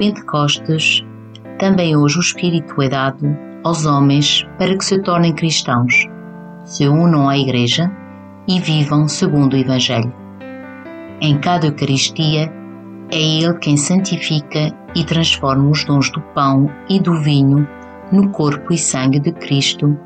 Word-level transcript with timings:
Pentecostes, 0.00 1.04
também 1.58 1.94
hoje 1.94 2.16
o 2.16 2.20
Espírito 2.22 2.80
é 2.80 2.88
dado 2.88 3.36
aos 3.62 3.84
homens 3.84 4.46
para 4.56 4.74
que 4.74 4.82
se 4.82 4.98
tornem 5.02 5.34
cristãos, 5.34 6.08
se 6.64 6.88
unam 6.88 7.28
à 7.28 7.36
Igreja 7.36 7.92
e 8.48 8.58
vivam 8.58 9.06
segundo 9.06 9.52
o 9.52 9.56
Evangelho. 9.58 10.10
Em 11.20 11.38
cada 11.38 11.66
Eucaristia, 11.66 12.50
é 13.12 13.20
Ele 13.20 13.52
quem 13.58 13.76
santifica 13.76 14.74
e 14.96 15.04
transforma 15.04 15.68
os 15.68 15.84
dons 15.84 16.10
do 16.10 16.22
pão 16.34 16.70
e 16.88 16.98
do 16.98 17.20
vinho 17.20 17.68
no 18.10 18.30
corpo 18.30 18.72
e 18.72 18.78
sangue 18.78 19.20
de 19.20 19.32
Cristo 19.32 19.98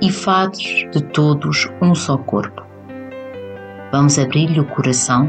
e 0.00 0.12
faz 0.12 0.58
de 0.58 1.02
todos 1.12 1.68
um 1.82 1.92
só 1.92 2.16
corpo. 2.18 2.62
Vamos 3.90 4.16
abrir-lhe 4.16 4.60
o 4.60 4.64
coração 4.66 5.28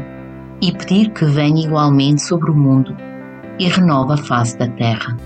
e 0.60 0.70
pedir 0.70 1.10
que 1.10 1.24
venha 1.24 1.66
igualmente 1.66 2.22
sobre 2.22 2.52
o 2.52 2.54
mundo 2.54 2.96
e 3.58 3.68
renova 3.68 4.14
a 4.14 4.16
face 4.16 4.56
da 4.58 4.68
terra. 4.68 5.16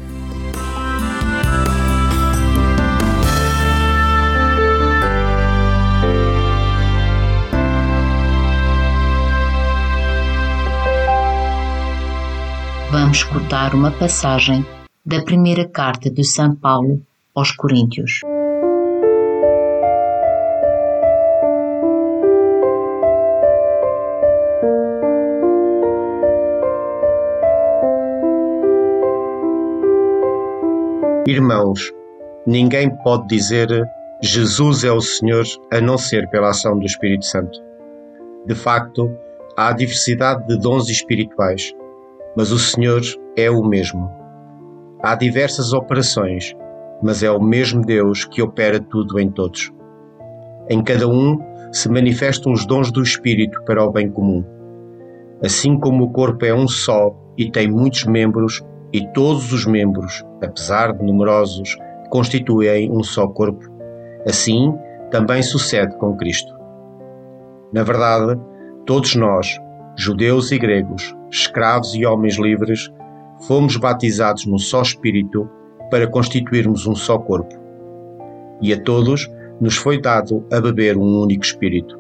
Vamos 12.91 13.19
escutar 13.19 13.75
uma 13.75 13.91
passagem 13.91 14.65
da 15.05 15.23
primeira 15.23 15.69
carta 15.69 16.11
de 16.11 16.25
São 16.25 16.55
Paulo 16.55 17.01
aos 17.35 17.51
Coríntios. 17.53 18.21
Irmãos, 31.29 31.93
ninguém 32.47 32.89
pode 33.03 33.27
dizer 33.27 33.69
Jesus 34.23 34.85
é 34.85 34.93
o 34.93 35.01
Senhor 35.01 35.45
a 35.73 35.81
não 35.81 35.99
ser 35.99 36.31
pela 36.31 36.51
ação 36.51 36.79
do 36.79 36.87
Espírito 36.87 37.25
Santo. 37.27 37.61
De 38.47 38.55
facto, 38.55 39.11
há 39.57 39.73
diversidade 39.73 40.47
de 40.47 40.57
dons 40.57 40.89
espirituais, 40.89 41.73
mas 42.37 42.53
o 42.53 42.59
Senhor 42.61 43.01
é 43.37 43.51
o 43.51 43.61
mesmo. 43.65 44.09
Há 45.03 45.17
diversas 45.17 45.73
operações, 45.73 46.55
mas 47.03 47.25
é 47.25 47.31
o 47.31 47.43
mesmo 47.43 47.85
Deus 47.85 48.25
que 48.25 48.41
opera 48.41 48.79
tudo 48.79 49.19
em 49.19 49.29
todos. 49.29 49.73
Em 50.71 50.81
cada 50.81 51.09
um 51.09 51.41
se 51.73 51.89
manifestam 51.89 52.53
os 52.53 52.65
dons 52.65 52.93
do 52.93 53.03
Espírito 53.03 53.65
para 53.65 53.84
o 53.84 53.91
bem 53.91 54.09
comum. 54.09 54.45
Assim 55.43 55.77
como 55.77 56.05
o 56.05 56.12
corpo 56.12 56.45
é 56.45 56.55
um 56.55 56.69
só 56.69 57.12
e 57.37 57.50
tem 57.50 57.69
muitos 57.69 58.05
membros, 58.05 58.65
e 58.97 59.07
todos 59.09 59.53
os 59.53 59.67
membros, 59.67 60.25
apesar 60.43 60.95
de 60.95 61.05
numerosos, 61.05 61.77
constituem 62.09 62.91
um 62.91 63.03
só 63.03 63.29
corpo. 63.29 63.71
Assim 64.27 64.75
também 65.11 65.43
sucede 65.43 65.95
com 65.99 66.17
Cristo. 66.17 66.57
Na 67.75 67.83
verdade, 67.83 68.41
todos 68.87 69.15
nós, 69.15 69.55
judeus 69.99 70.51
e 70.51 70.59
gregos, 70.59 71.15
escravos 71.31 71.95
e 71.95 72.06
homens 72.06 72.39
livres, 72.39 72.91
fomos 73.47 73.77
batizados 73.77 74.47
num 74.47 74.56
só 74.56 74.81
Espírito 74.81 75.47
para 75.91 76.06
constituirmos 76.06 76.87
um 76.87 76.95
só 76.95 77.19
corpo. 77.19 77.55
E 78.62 78.73
a 78.73 78.83
todos 78.83 79.31
nos 79.61 79.77
foi 79.77 80.01
dado 80.01 80.43
a 80.51 80.59
beber 80.59 80.97
um 80.97 81.21
único 81.21 81.45
Espírito. 81.45 81.99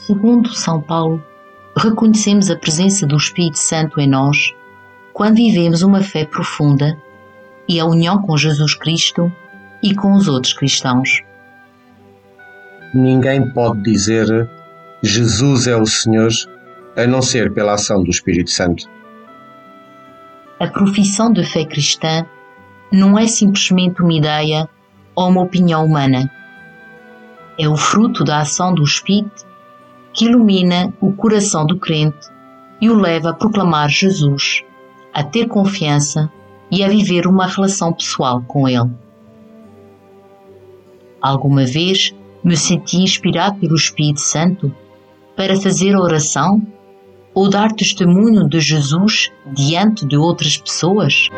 Segundo 0.00 0.54
São 0.54 0.80
Paulo, 0.80 1.22
reconhecemos 1.76 2.50
a 2.50 2.56
presença 2.56 3.06
do 3.06 3.16
Espírito 3.16 3.58
Santo 3.58 4.00
em 4.00 4.06
nós 4.06 4.54
quando 5.12 5.36
vivemos 5.36 5.82
uma 5.82 6.02
fé 6.02 6.24
profunda 6.24 6.96
e 7.68 7.80
a 7.80 7.86
união 7.86 8.20
com 8.22 8.36
Jesus 8.36 8.74
Cristo 8.74 9.32
e 9.82 9.94
com 9.94 10.12
os 10.12 10.28
outros 10.28 10.52
cristãos. 10.52 11.22
Ninguém 12.94 13.50
pode 13.52 13.82
dizer 13.82 14.48
Jesus 15.02 15.66
é 15.66 15.76
o 15.76 15.86
Senhor 15.86 16.30
a 16.96 17.06
não 17.06 17.20
ser 17.20 17.52
pela 17.52 17.74
ação 17.74 18.02
do 18.02 18.10
Espírito 18.10 18.50
Santo. 18.50 18.88
A 20.60 20.66
profissão 20.68 21.32
de 21.32 21.44
fé 21.44 21.64
cristã 21.64 22.24
não 22.94 23.18
é 23.18 23.26
simplesmente 23.26 24.00
uma 24.00 24.14
ideia 24.14 24.68
ou 25.14 25.28
uma 25.28 25.42
opinião 25.42 25.84
humana. 25.84 26.30
É 27.58 27.68
o 27.68 27.76
fruto 27.76 28.22
da 28.22 28.40
ação 28.40 28.72
do 28.72 28.84
Espírito 28.84 29.44
que 30.12 30.26
ilumina 30.26 30.94
o 31.00 31.12
coração 31.12 31.66
do 31.66 31.76
crente 31.76 32.28
e 32.80 32.88
o 32.88 32.94
leva 32.94 33.30
a 33.30 33.34
proclamar 33.34 33.88
Jesus, 33.88 34.62
a 35.12 35.24
ter 35.24 35.48
confiança 35.48 36.30
e 36.70 36.84
a 36.84 36.88
viver 36.88 37.26
uma 37.26 37.46
relação 37.46 37.92
pessoal 37.92 38.42
com 38.46 38.68
Ele. 38.68 38.90
Alguma 41.20 41.64
vez 41.64 42.14
me 42.44 42.56
senti 42.56 42.98
inspirado 42.98 43.58
pelo 43.58 43.74
Espírito 43.74 44.20
Santo 44.20 44.72
para 45.34 45.56
fazer 45.60 45.96
oração 45.96 46.64
ou 47.34 47.50
dar 47.50 47.72
testemunho 47.72 48.48
de 48.48 48.60
Jesus 48.60 49.32
diante 49.52 50.06
de 50.06 50.16
outras 50.16 50.56
pessoas? 50.56 51.28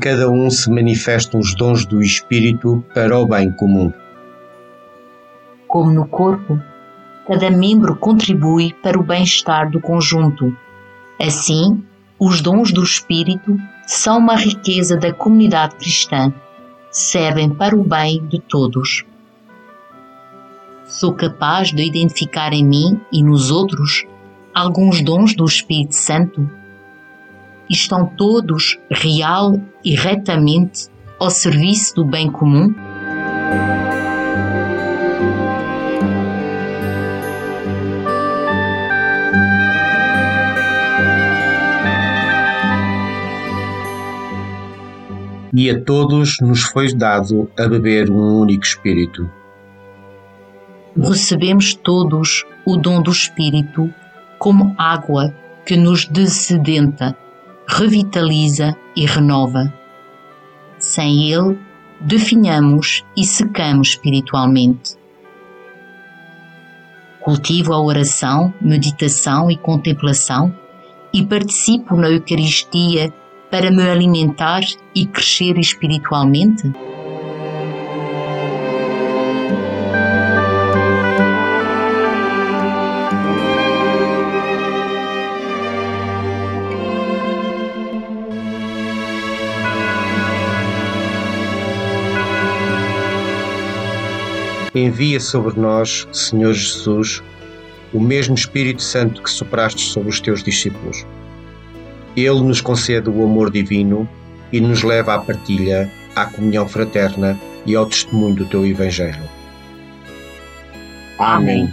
Cada 0.00 0.30
um 0.30 0.48
se 0.48 0.70
manifestam 0.70 1.40
os 1.40 1.54
dons 1.54 1.84
do 1.84 2.00
Espírito 2.00 2.84
para 2.94 3.18
o 3.18 3.26
bem 3.26 3.50
comum. 3.50 3.92
Como 5.66 5.90
no 5.90 6.06
corpo, 6.06 6.60
cada 7.26 7.50
membro 7.50 7.96
contribui 7.96 8.72
para 8.82 8.98
o 8.98 9.02
bem-estar 9.02 9.70
do 9.70 9.80
conjunto. 9.80 10.56
Assim, 11.20 11.82
os 12.18 12.40
dons 12.40 12.72
do 12.72 12.82
Espírito 12.82 13.58
são 13.86 14.18
uma 14.18 14.36
riqueza 14.36 14.96
da 14.96 15.12
comunidade 15.12 15.74
cristã, 15.76 16.32
servem 16.90 17.50
para 17.50 17.74
o 17.74 17.82
bem 17.82 18.24
de 18.28 18.40
todos. 18.40 19.04
Sou 20.86 21.12
capaz 21.12 21.72
de 21.72 21.82
identificar 21.82 22.52
em 22.52 22.64
mim 22.64 23.00
e 23.12 23.22
nos 23.22 23.50
outros 23.50 24.06
alguns 24.54 25.02
dons 25.02 25.34
do 25.34 25.44
Espírito 25.44 25.94
Santo 25.94 26.57
estão 27.70 28.06
todos 28.06 28.78
real 28.90 29.60
e 29.84 29.94
retamente 29.94 30.88
ao 31.18 31.30
serviço 31.30 31.96
do 31.96 32.04
bem 32.04 32.30
comum? 32.30 32.74
E 45.52 45.70
a 45.70 45.82
todos 45.82 46.38
nos 46.40 46.62
foi 46.62 46.94
dado 46.94 47.50
a 47.58 47.66
beber 47.66 48.08
um 48.10 48.38
único 48.40 48.64
Espírito. 48.64 49.28
recebemos 50.96 51.74
todos 51.74 52.46
o 52.64 52.76
dom 52.76 53.02
do 53.02 53.10
Espírito 53.10 53.92
como 54.38 54.74
água 54.78 55.34
que 55.66 55.76
nos 55.76 56.04
desedenta, 56.04 57.16
revitaliza 57.68 58.76
e 58.96 59.04
renova. 59.04 59.72
Sem 60.78 61.32
ele, 61.32 61.58
definhamos 62.00 63.04
e 63.16 63.24
secamos 63.24 63.90
espiritualmente. 63.90 64.96
Cultivo 67.20 67.74
a 67.74 67.80
oração, 67.80 68.54
meditação 68.60 69.50
e 69.50 69.56
contemplação 69.56 70.54
e 71.12 71.24
participo 71.24 71.94
na 71.94 72.10
Eucaristia 72.10 73.12
para 73.50 73.70
me 73.70 73.82
alimentar 73.82 74.62
e 74.94 75.06
crescer 75.06 75.58
espiritualmente? 75.58 76.72
Envia 94.74 95.18
sobre 95.18 95.58
nós, 95.58 96.06
Senhor 96.12 96.52
Jesus, 96.52 97.22
o 97.92 98.00
mesmo 98.00 98.34
Espírito 98.34 98.82
Santo 98.82 99.22
que 99.22 99.30
sopraste 99.30 99.80
sobre 99.80 100.10
os 100.10 100.20
teus 100.20 100.42
discípulos. 100.42 101.06
Ele 102.16 102.40
nos 102.42 102.60
concede 102.60 103.08
o 103.08 103.24
amor 103.24 103.50
divino 103.50 104.08
e 104.52 104.60
nos 104.60 104.82
leva 104.82 105.14
à 105.14 105.18
partilha, 105.18 105.90
à 106.14 106.26
comunhão 106.26 106.68
fraterna 106.68 107.38
e 107.64 107.74
ao 107.74 107.86
testemunho 107.86 108.34
do 108.34 108.46
teu 108.46 108.66
Evangelho. 108.66 109.22
Amém. 111.18 111.72